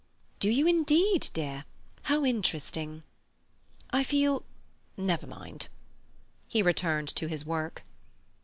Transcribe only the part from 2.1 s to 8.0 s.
interesting!" "I feel—never mind." He returned to his work.